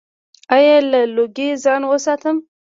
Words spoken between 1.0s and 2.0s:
لوګي ځان